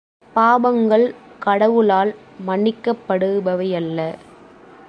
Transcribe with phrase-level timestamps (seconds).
[0.35, 1.05] பாபங்கள்
[1.39, 2.15] கடவுளால்
[2.47, 3.99] மன்னிக்கப்படுபவையல்ல.